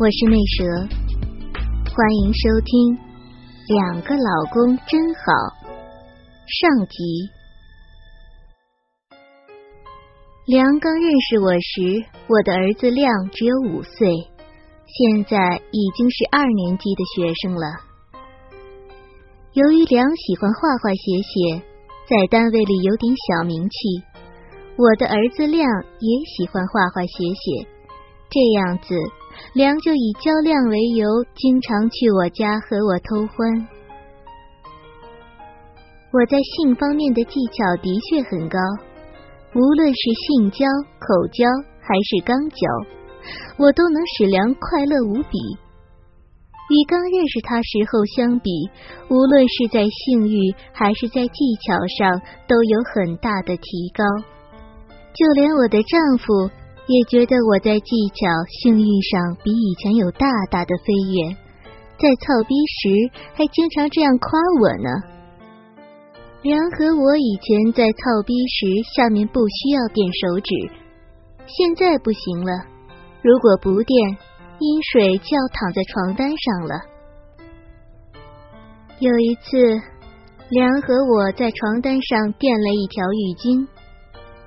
[0.00, 0.64] 我是魅蛇，
[1.90, 2.94] 欢迎收听
[3.66, 5.22] 《两个老公真好》
[6.46, 6.94] 上集。
[10.46, 14.06] 梁刚认识我时，我的儿子亮只有五岁，
[14.86, 17.66] 现在已经是二年级的学生了。
[19.50, 21.58] 由于梁喜欢画画写写，
[22.06, 23.76] 在单位里有点小名气，
[24.78, 25.66] 我的儿子亮
[25.98, 27.66] 也喜欢画画写写，
[28.30, 28.94] 这样子。
[29.54, 33.68] 梁就以交量为由，经常去我家和我偷欢。
[36.10, 38.58] 我在性方面的技巧的确很高，
[39.54, 40.64] 无论是性交、
[40.98, 41.44] 口交
[41.80, 42.64] 还是肛交，
[43.58, 45.38] 我都能使梁快乐无比。
[46.68, 48.50] 与刚认识他时候相比，
[49.08, 54.04] 无论是在性欲还是在技巧上，都有很大的提高。
[55.14, 56.50] 就连我的丈夫。
[56.88, 61.36] 也觉得我在技巧、性欲上比以前有大大的飞跃，
[62.00, 62.88] 在操逼时
[63.34, 64.88] 还经常这样夸我呢。
[66.40, 68.66] 梁和我以前在操逼时
[68.96, 70.54] 下面不需要垫手指，
[71.44, 72.52] 现在不行了。
[73.20, 74.16] 如果不垫，
[74.58, 76.74] 阴水就要躺在床单上了。
[78.98, 79.78] 有一次，
[80.48, 83.66] 梁和我在床单上垫了一条浴巾，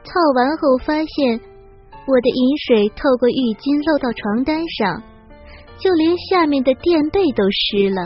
[0.03, 1.50] 操完后发现。
[2.07, 5.01] 我的饮水透过浴巾漏到床单上，
[5.77, 8.01] 就连下面的垫被都湿了。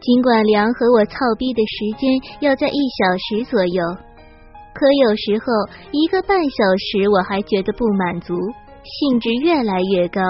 [0.00, 2.10] 尽管梁和我操逼的时间
[2.40, 3.82] 要在一小时左右，
[4.74, 5.46] 可有时候
[5.90, 8.34] 一个半小时我还觉得不满足，
[8.84, 10.20] 兴致越来越高。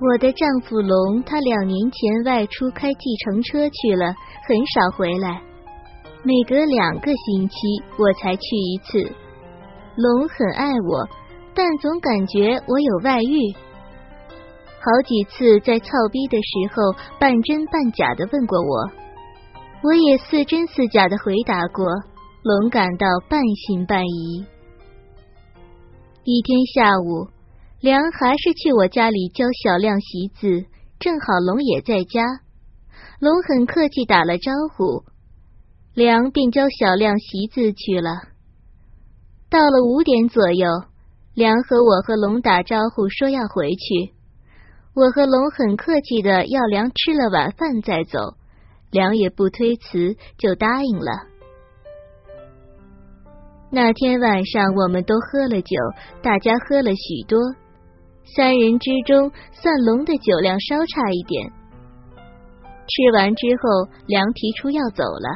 [0.00, 4.14] 我的丈夫龙，他两年前外出开计程车去了，
[4.46, 5.42] 很少回来，
[6.22, 7.56] 每隔两个星期
[7.98, 9.12] 我才去一次。
[9.98, 11.08] 龙很爱我，
[11.54, 13.52] 但总感觉我有外遇。
[14.78, 18.88] 好几次在操逼的时候，半真半假的问过我，
[19.82, 21.84] 我也似真似假的回答过。
[22.44, 24.46] 龙感到半信半疑。
[26.22, 27.26] 一天下午，
[27.80, 30.64] 梁还是去我家里教小亮习字，
[31.00, 32.22] 正好龙也在家。
[33.18, 35.02] 龙很客气打了招呼，
[35.92, 38.37] 梁便教小亮习字去了。
[39.50, 40.66] 到了五点左右，
[41.34, 44.12] 梁和我和龙打招呼说要回去。
[44.94, 48.18] 我和龙很客气的要梁吃了晚饭再走，
[48.90, 51.28] 梁也不推辞，就答应了。
[53.70, 55.76] 那天晚上我们都喝了酒，
[56.20, 57.38] 大家喝了许多，
[58.36, 61.50] 三人之中算龙的酒量稍差一点。
[62.86, 65.28] 吃完之后，梁提出要走了，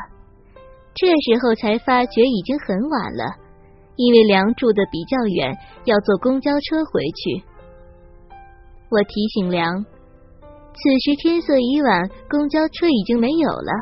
[0.94, 3.41] 这时候才发觉已经很晚了。
[3.96, 7.44] 因为梁住的比较远，要坐公交车回去。
[8.90, 13.72] 我提醒梁，此时天色已晚，公交车已经没有了。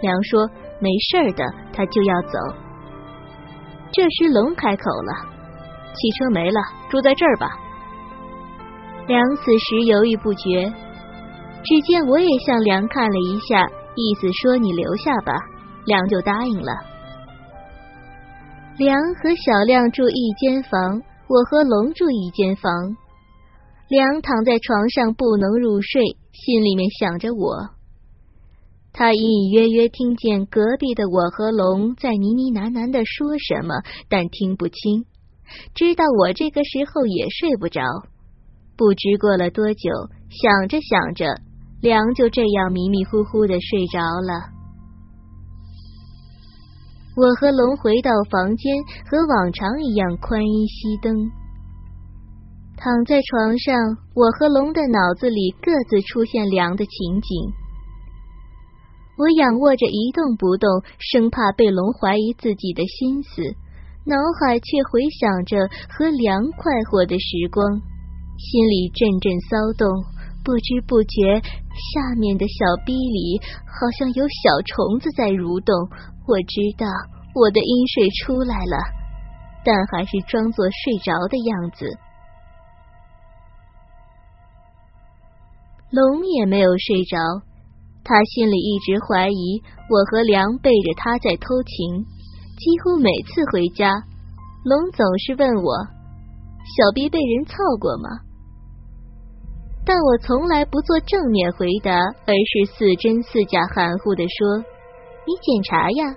[0.00, 0.48] 梁说
[0.80, 2.38] 没事儿的，他就要走。
[3.92, 5.12] 这时龙开口了
[5.94, 7.50] ：“汽车没了，住在这儿吧。”
[9.06, 10.72] 梁此时犹豫不决，
[11.64, 15.34] 只见我也向梁看了一下，意思说你留下吧。
[15.84, 16.91] 梁就答应了。
[18.78, 22.72] 梁和小亮住一间房，我和龙住一间房。
[23.88, 27.68] 梁躺在床上不能入睡，心里面想着我。
[28.94, 33.74] 他隐隐约约听见隔壁的我和龙在呢呢喃喃的说什么，
[34.08, 35.04] 但听不清。
[35.74, 37.82] 知道我这个时候也睡不着。
[38.74, 39.90] 不知过了多久，
[40.30, 41.36] 想着想着，
[41.82, 44.51] 梁就这样迷迷糊糊的睡着了。
[47.14, 48.72] 我和龙回到房间，
[49.04, 51.28] 和往常一样宽衣熄灯，
[52.74, 53.76] 躺在床上。
[54.16, 57.52] 我和龙的脑子里各自出现凉的情景。
[59.20, 60.64] 我仰卧着一动不动，
[60.96, 63.44] 生怕被龙怀疑自己的心思，
[64.08, 67.60] 脑海却回想着和凉快活的时光，
[68.40, 69.84] 心里阵阵骚动。
[70.42, 71.38] 不知不觉，
[71.92, 75.76] 下面的小逼里好像有小虫子在蠕动。
[76.26, 76.86] 我知道
[77.34, 78.78] 我的阴水出来了，
[79.64, 81.86] 但还是装作睡着的样子。
[85.90, 87.18] 龙也没有睡着，
[88.04, 92.04] 他心里一直怀疑我和梁背着他在偷情，
[92.56, 93.92] 几乎每次回家，
[94.64, 95.84] 龙总是问我
[96.64, 98.08] ：“小逼被人操过吗？”
[99.84, 104.64] 但我从来不做正面回答，而是似真似假、含糊的说
[105.26, 106.16] ：“你检查呀。”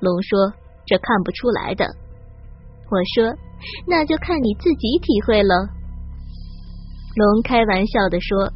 [0.00, 0.52] 龙说
[0.86, 1.84] ：“这看不出来的。”
[2.90, 3.36] 我说
[3.86, 5.54] ：“那就看你自己体会了。”
[7.16, 8.52] 龙开玩笑的说：“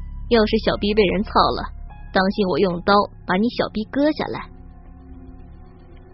[0.30, 1.68] 要是小逼被人操了，
[2.12, 2.94] 当心我用刀
[3.26, 4.48] 把你小逼割下来。”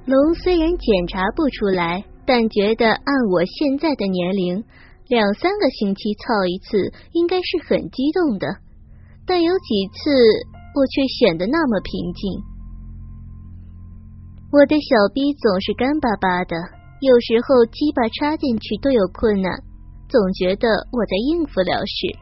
[0.06, 4.64] 龙虽然检查不出来，但觉得按我现在的年龄。
[5.08, 8.46] 两三个星期操一次，应该是很激动的，
[9.26, 10.10] 但有几次
[10.75, 12.40] 我却显得那么平静。
[14.52, 16.54] 我的小逼总是干巴巴的，
[17.00, 19.50] 有时候鸡巴插进去都有困难，
[20.10, 22.12] 总觉得我在应付了事，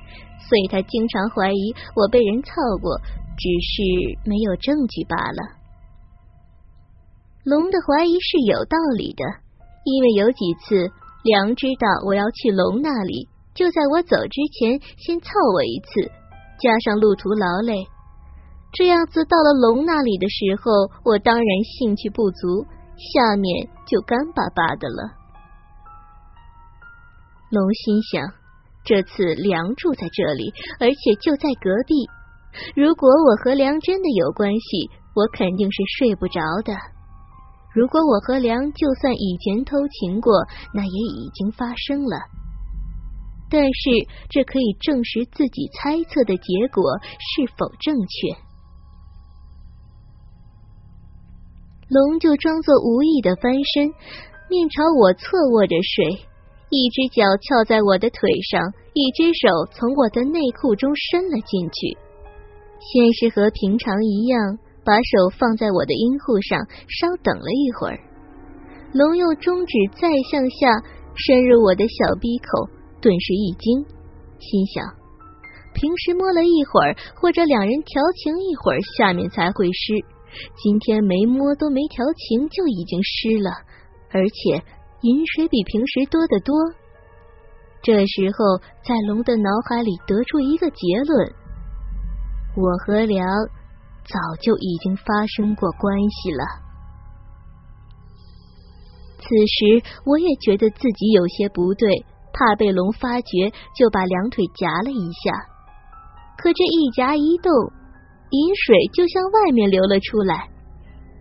[0.47, 2.97] 所以他经常怀疑我被人操过，
[3.35, 3.83] 只是
[4.31, 5.59] 没有证据罢了。
[7.43, 9.25] 龙的怀疑是有道理的，
[9.83, 10.89] 因为有几次。
[11.23, 16.09] 梁知道我要去龙那里，就在我走之前先操我一次，
[16.63, 17.85] 加上路途劳累，
[18.73, 22.65] 这样子到了龙那里的时候，我当然兴趣不足，
[22.97, 25.11] 下面就干巴巴的了。
[27.51, 28.33] 龙心想，
[28.85, 32.09] 这次梁住在这里，而且就在隔壁，
[32.77, 36.73] 如果我和梁真的有关系，我肯定是睡不着的。
[37.75, 40.33] 如果我和梁就算以前偷情过，
[40.73, 42.17] 那也已经发生了。
[43.51, 43.91] 但是
[44.29, 48.50] 这可以证实自己猜测的结果是否正确。
[51.91, 53.91] 龙就装作无意的翻身，
[54.49, 56.07] 面朝我侧卧着睡，
[56.71, 58.63] 一只脚翘在我的腿上，
[58.95, 61.99] 一只手从我的内裤中伸了进去。
[62.79, 64.59] 先是和平常一样。
[64.83, 66.59] 把手放在我的阴户上，
[66.89, 68.01] 稍等了一会儿，
[68.95, 70.83] 龙又中指再向下
[71.15, 72.67] 深入我的小鼻口，
[72.99, 73.85] 顿时一惊，
[74.41, 74.83] 心想：
[75.75, 80.03] 平时摸了一会儿，或者两人调情一会儿，下面才会湿，
[80.57, 83.51] 今天没摸都没调情就已经湿了，
[84.11, 84.63] 而且
[85.03, 86.55] 饮水比平时多得多。
[87.83, 91.33] 这时候，在龙的脑海里得出一个结论：
[92.57, 93.27] 我和梁。
[94.03, 96.43] 早就已经发生过关系了。
[99.19, 105.31] 此时我也觉得自己有些不对，怕被龙发觉，就把两腿夹了一下。
[106.39, 107.53] 可这一夹一动，
[108.31, 110.49] 饮水就向外面流了出来。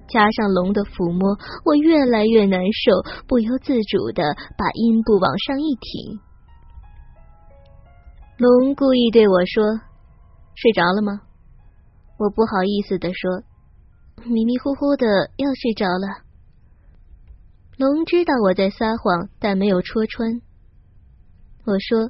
[0.07, 6.19] 加上龙的抚摸，我越来越难受，不由自主的把阴部往上一挺。
[8.37, 9.63] 龙故意对我说
[10.55, 11.21] ：“睡着了吗？”
[12.17, 13.43] 我不好意思的说，
[14.25, 15.05] 迷迷糊糊的
[15.37, 16.25] 要睡着了。
[17.77, 20.41] 龙知道我在撒谎，但没有戳穿。
[21.65, 22.09] 我说：“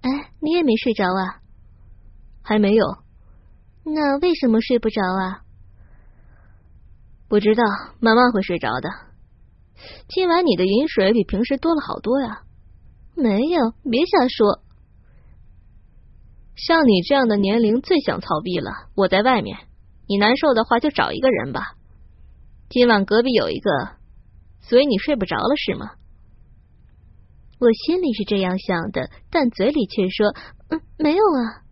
[0.00, 1.42] 哎，你也没睡着啊？
[2.42, 2.86] 还没有。
[3.84, 5.42] 那为什么睡不着啊？
[7.28, 7.62] 不知道，
[8.00, 8.88] 慢慢会睡着的。
[10.08, 12.42] 今晚你的饮水比平时多了好多呀。
[13.16, 14.62] 没有，别瞎说。”
[16.56, 18.70] 像你这样的年龄最想操逼了。
[18.94, 19.56] 我在外面，
[20.06, 21.74] 你难受的话就找一个人吧。
[22.68, 23.70] 今晚隔壁有一个，
[24.60, 25.92] 所以你睡不着了是吗？
[27.58, 30.34] 我心里是这样想的，但嘴里却说
[30.68, 31.62] ：“嗯，没有啊。”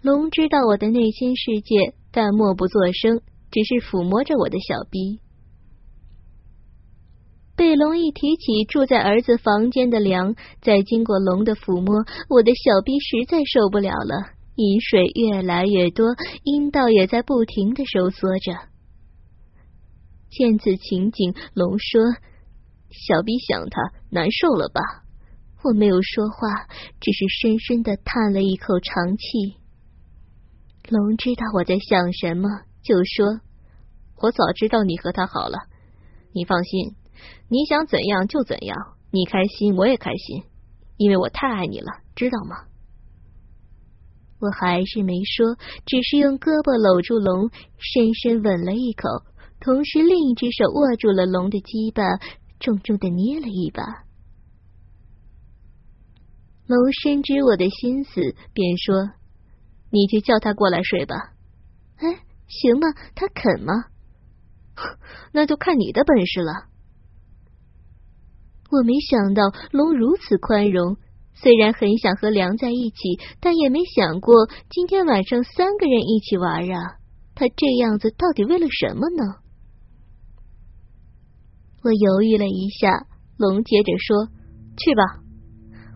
[0.00, 5.18] 龙知道我的内心世界，但默不作声，只是抚摸着我的小逼。
[7.56, 16.06] 被龙一提起住在儿子房间的梁，再经过龙的抚摸，我的小逼实在受不了了，饮水越来越多，
[16.44, 18.52] 阴道也在不停的收缩着。
[20.30, 22.00] 见此情景，龙说
[22.94, 24.80] ：“小逼想他难受了吧？”
[25.64, 26.68] 我没有说话，
[27.00, 29.58] 只是深深的叹了一口长气。
[30.88, 32.48] 龙知道我在想什么，
[32.82, 33.40] 就说
[34.20, 35.58] ：“我早知道你和他好了，
[36.32, 36.94] 你放心。”
[37.50, 38.76] 你想怎样就怎样，
[39.10, 40.44] 你开心我也开心，
[40.96, 42.64] 因为我太爱你了，知道吗？
[44.40, 49.08] 我还是没说，只是用胳膊搂住龙，深深吻了一口，
[49.60, 52.04] 同时另一只手握住了龙的鸡巴，
[52.60, 53.82] 重重的捏了一把。
[56.68, 59.10] 龙深知我的心思，便说
[59.90, 61.14] ：“你去叫他过来睡吧。”
[61.98, 62.88] 哎，行吗？
[63.14, 63.72] 他肯吗？
[65.32, 66.68] 那就看你的本事了。
[68.70, 69.42] 我没想到
[69.72, 70.96] 龙如此宽容，
[71.34, 74.34] 虽然很想和梁在一起，但也没想过
[74.70, 76.98] 今天晚上三个人一起玩啊！
[77.34, 79.40] 他这样子到底为了什么呢？
[81.82, 83.06] 我犹豫了一下，
[83.38, 84.28] 龙接着说
[84.76, 85.02] ：“去吧。”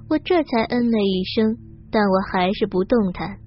[0.08, 1.58] 我这才嗯了一声，
[1.90, 3.41] 但我还是不动弹。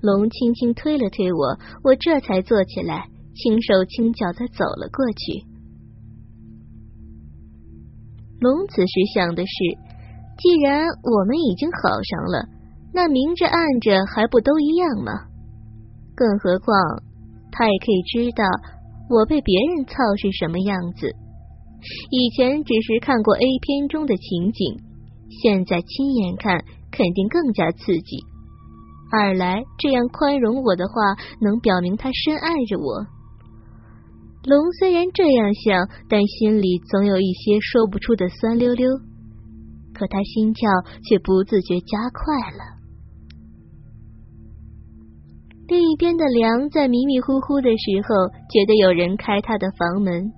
[0.00, 5.44] 龙轻轻推了推我，我这才坐起来，轻手轻脚的走了过去。
[8.40, 9.52] 龙此时想的是，
[10.38, 12.48] 既然我们已经好上了，
[12.94, 15.12] 那明着暗着还不都一样吗？
[16.14, 16.74] 更何况
[17.52, 18.44] 他也可以知道
[19.10, 21.14] 我被别人操是什么样子。
[22.10, 24.80] 以前只是看过 A 片中的情景，
[25.42, 28.29] 现在亲眼看，肯定更加刺激。
[29.10, 30.94] 二来，这样宽容我的话，
[31.40, 33.06] 能表明他深爱着我。
[34.44, 38.88] 龙虽然这样想，但心里总有一些说不出的酸溜溜，
[39.92, 40.70] 可他心跳
[41.04, 42.78] 却不自觉加快了。
[45.66, 50.32] 另一边的梁在迷迷糊糊的时候，觉得有人开他的房门。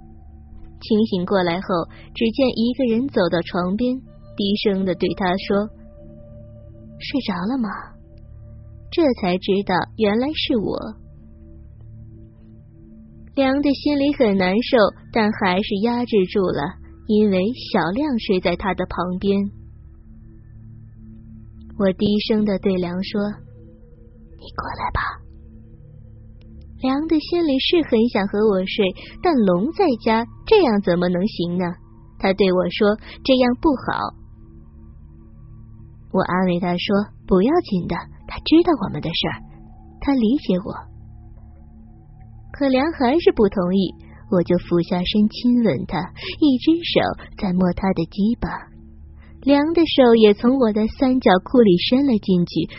[0.80, 1.68] 清醒过来后，
[2.14, 3.96] 只见一个人走到床边，
[4.36, 5.68] 低声的对他说
[6.98, 7.68] ：“睡着了吗？”
[8.92, 10.78] 这才知道原来是我。
[13.34, 14.76] 梁的心里很难受，
[15.10, 16.74] 但还是压制住了，
[17.06, 17.40] 因为
[17.72, 19.50] 小亮睡在他的旁边。
[21.78, 23.22] 我低声的对梁说
[24.36, 25.00] ：“你过来吧。”
[26.82, 31.64] 梁的心里是很想和我睡，但龙在家，这样怎么能行呢？
[32.18, 34.20] 他对我说：“这样不好。”
[36.12, 37.96] 我安慰他说：“不要紧的，
[38.32, 39.36] 他知道我们的事儿，
[40.00, 40.72] 他理解我。”
[42.50, 43.92] 可梁还是不同意，
[44.30, 46.00] 我就俯下身亲吻他，
[46.40, 47.00] 一只手
[47.36, 48.48] 在摸他的鸡巴，
[49.42, 52.72] 梁的手也从我的三角裤里伸了进去，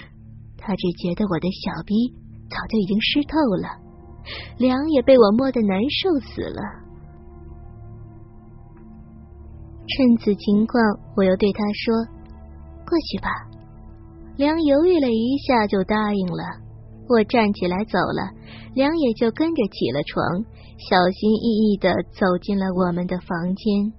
[0.58, 1.94] 他只觉得我的小逼
[2.50, 3.78] 早就已经湿透了。
[4.58, 6.62] 梁也被我摸得难受死了。
[9.86, 10.82] 趁此情况，
[11.16, 11.94] 我又对他说
[12.90, 13.30] ：“过去吧。”
[14.36, 16.44] 梁犹豫了一下，就答应了。
[17.08, 18.32] 我站起来走了，
[18.74, 20.26] 梁也就跟着起了床，
[20.78, 23.94] 小心翼翼的走进了我们的房间。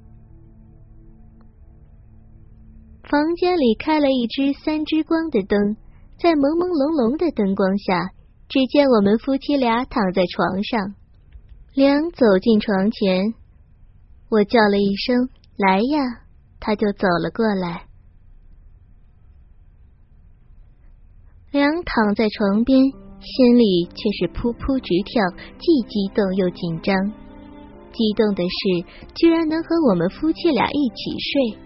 [3.05, 5.77] 房间里开了一只三支光的灯，
[6.19, 8.11] 在朦朦胧胧的灯光下。
[8.47, 10.95] 只见我们夫妻俩躺在床上，
[11.75, 13.33] 梁走进床前，
[14.31, 15.99] 我叫了一声“来呀”，
[16.61, 17.87] 他就走了过来。
[21.55, 25.23] 梁躺在床边，心里却是扑扑直跳，
[25.55, 26.93] 既激动又紧张。
[27.95, 28.83] 激动的是，
[29.15, 31.57] 居然能和我们夫妻俩一起睡；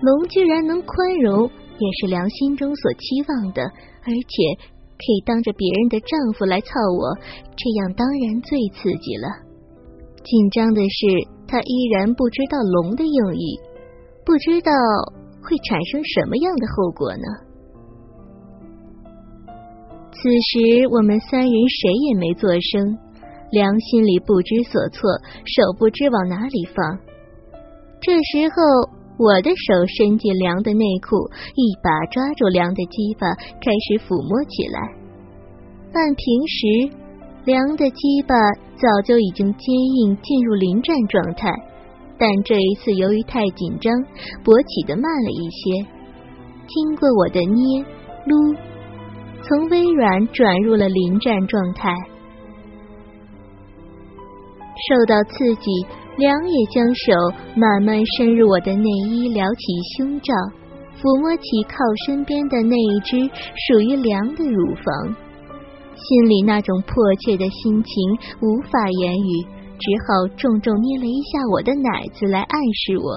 [0.00, 3.62] 龙居然能宽容，也是梁心中所期望的，
[4.06, 4.76] 而且。
[4.96, 7.18] 可以当着别人的丈夫来操我，
[7.52, 9.28] 这样当然最刺激了。
[10.24, 11.06] 紧张的是，
[11.46, 13.60] 他依然不知道龙的用意，
[14.24, 14.72] 不知道
[15.42, 17.45] 会产生什么样的后果呢？
[20.16, 22.98] 此时我们三人谁也没作声，
[23.50, 25.08] 梁心里不知所措，
[25.44, 26.98] 手不知往哪里放。
[28.00, 28.96] 这时候。
[29.18, 31.16] 我的手伸进梁的内裤，
[31.54, 33.32] 一把抓住梁的鸡巴，
[33.64, 34.78] 开始抚摸起来。
[35.94, 36.92] 按平时，
[37.46, 38.36] 梁的鸡巴
[38.76, 41.48] 早就已经坚硬，进入临战状态，
[42.18, 43.90] 但这一次由于太紧张，
[44.44, 45.80] 勃起的慢了一些。
[46.68, 47.80] 经过我的捏
[48.28, 48.52] 撸，
[49.48, 51.94] 从微软转入了临战状态。
[54.88, 55.70] 受到刺激。
[56.16, 57.12] 梁也将手
[57.54, 59.60] 慢慢伸入我的内衣，撩起
[59.98, 60.32] 胸罩，
[60.98, 61.76] 抚摸起靠
[62.06, 63.20] 身边的那一只
[63.68, 65.14] 属于梁的乳房，
[65.92, 67.92] 心里那种迫切的心情
[68.40, 69.44] 无法言语，
[69.76, 73.12] 只好重重捏了一下我的奶子来暗示我。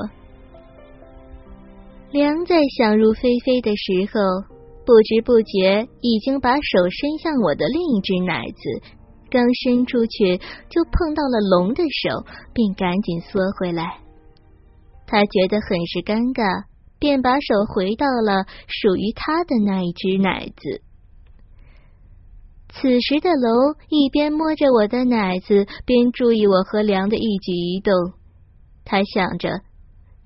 [2.11, 4.19] 梁在想入非非的时候，
[4.89, 8.97] 不知不觉已经把手伸向我的另一只奶子。
[9.29, 13.99] 刚伸出去，就碰到了龙的手，便赶紧缩回来。
[15.05, 16.63] 他觉得很是尴尬，
[16.97, 20.81] 便把手回到了属于他的那一只奶子。
[22.69, 27.93] 此时的龙一边摸着我的奶子，边注意我和梁的一举一动。
[28.85, 29.61] 他想着，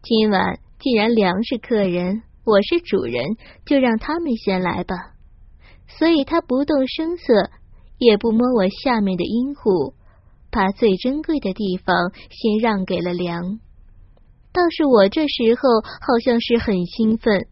[0.02, 4.96] 今晚既然梁是客人，我是主人，就让他们先来吧。
[5.88, 7.50] 所以他不动声色。
[8.00, 9.94] 也不摸我下面的阴户，
[10.52, 13.60] 把最珍贵的地方先让给了梁。
[14.52, 15.70] 倒是我这时候
[16.02, 17.48] 好像是很兴奋，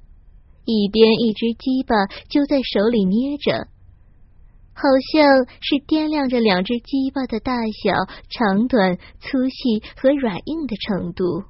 [0.66, 1.96] 一边一只鸡巴
[2.28, 3.68] 就在手里捏着，
[4.74, 4.84] 好
[5.14, 7.94] 像是掂量着两只鸡巴的大小、
[8.28, 11.46] 长短、粗细和软硬的程度。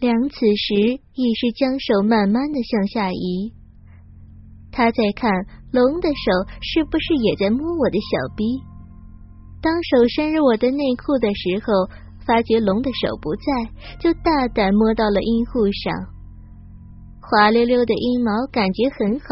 [0.00, 3.52] 梁此时已是将手慢慢的向下移，
[4.72, 5.30] 他在看
[5.70, 8.42] 龙的手是不是也在摸我的小臂。
[9.60, 11.92] 当手伸入我的内裤的时候，
[12.24, 13.52] 发觉龙的手不在，
[14.00, 15.92] 就大胆摸到了阴户上，
[17.20, 19.26] 滑溜溜的阴毛感觉很好。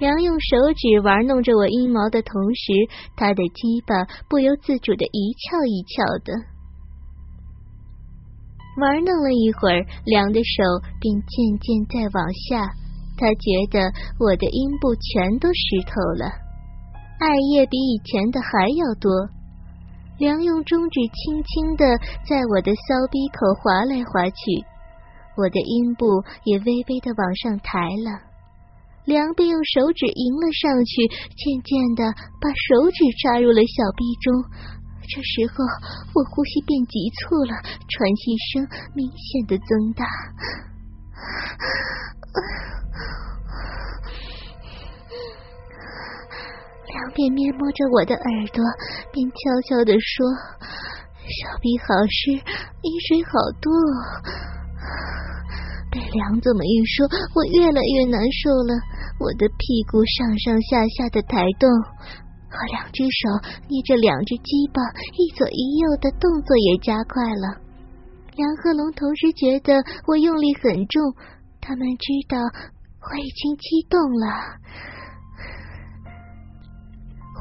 [0.00, 2.72] 梁用手指玩弄着我阴毛的同时，
[3.14, 6.49] 他的鸡巴不由自主的一翘一翘的。
[8.80, 10.64] 玩弄了一会儿，梁的手
[10.98, 12.66] 便渐渐在往下。
[13.20, 16.24] 他觉得我的阴部全都湿透了，
[17.20, 19.12] 艾叶比以前的还要多。
[20.16, 21.84] 梁用中指轻轻的
[22.24, 24.64] 在我的骚逼口划来划去，
[25.36, 26.04] 我的阴部
[26.44, 28.24] 也微微的往上抬了。
[29.04, 32.04] 梁便用手指迎了上去，渐渐的
[32.40, 34.32] 把手指插入了小逼中。
[35.10, 35.64] 这时候，
[36.14, 37.52] 我呼吸变急促了，
[37.88, 38.62] 喘息声
[38.94, 40.06] 明显的增大。
[46.86, 48.62] 梁边面摸着我的耳朵，
[49.12, 49.36] 便悄
[49.66, 50.26] 悄的说
[51.26, 52.30] ：“小臂好湿，
[52.82, 53.72] 阴水好多。”
[55.90, 58.78] 被梁这么一说，我越来越难受了。
[59.18, 61.68] 我的屁股上上下下的抬动。
[62.50, 63.30] 和两只手
[63.70, 64.82] 捏着两只鸡巴，
[65.14, 67.62] 一左一右的动作也加快了。
[68.34, 71.14] 梁和龙同时觉得我用力很重，
[71.60, 74.26] 他们知道我已经激动了。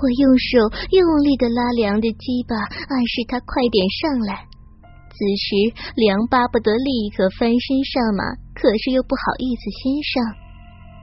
[0.01, 4.47] 我用手用力的拉梁的鸡巴，暗示他快点上来。
[5.11, 8.23] 此时，梁巴不得立刻翻身上马，
[8.55, 10.13] 可是又不好意思先上。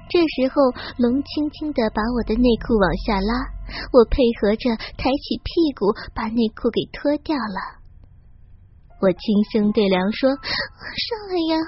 [0.08, 3.55] 这时候，龙轻轻的把我的内裤往下拉，
[3.92, 7.82] 我配合着抬起屁股，把内裤给脱掉了。
[9.00, 11.60] 我轻声对梁说：“上来呀！”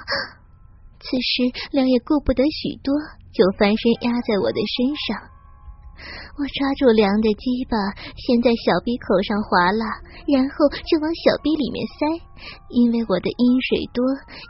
[1.00, 2.92] 此时，梁也顾不得许多，
[3.32, 5.28] 就翻身压在我的身上。
[6.38, 7.76] 我抓住梁的鸡巴，
[8.14, 9.86] 先在小鼻口上划拉，
[10.26, 10.54] 然后
[10.86, 12.22] 就往小逼里面塞，
[12.70, 14.02] 因为我的阴水多，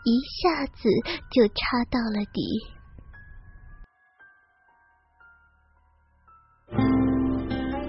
[0.04, 0.88] 一下子
[1.32, 2.77] 就插到了底。